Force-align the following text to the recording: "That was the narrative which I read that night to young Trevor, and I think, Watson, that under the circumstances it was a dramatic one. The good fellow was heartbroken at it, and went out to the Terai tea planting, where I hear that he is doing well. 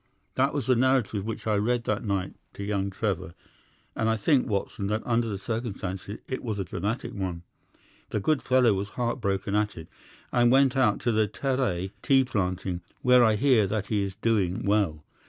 "That 0.33 0.51
was 0.51 0.65
the 0.65 0.75
narrative 0.75 1.27
which 1.27 1.45
I 1.45 1.57
read 1.57 1.83
that 1.83 2.03
night 2.03 2.33
to 2.53 2.63
young 2.63 2.89
Trevor, 2.89 3.35
and 3.95 4.09
I 4.09 4.17
think, 4.17 4.47
Watson, 4.49 4.87
that 4.87 5.05
under 5.05 5.29
the 5.29 5.37
circumstances 5.37 6.17
it 6.27 6.43
was 6.43 6.57
a 6.57 6.63
dramatic 6.63 7.13
one. 7.13 7.43
The 8.09 8.19
good 8.19 8.41
fellow 8.41 8.73
was 8.73 8.89
heartbroken 8.97 9.53
at 9.53 9.77
it, 9.77 9.87
and 10.31 10.51
went 10.51 10.75
out 10.75 11.01
to 11.01 11.11
the 11.11 11.27
Terai 11.27 11.91
tea 12.01 12.23
planting, 12.25 12.81
where 13.03 13.23
I 13.23 13.35
hear 13.35 13.67
that 13.67 13.89
he 13.89 14.01
is 14.01 14.15
doing 14.15 14.65
well. 14.65 15.05